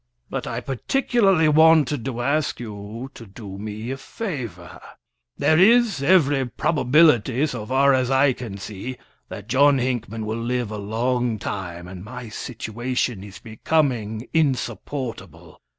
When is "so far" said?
7.45-7.93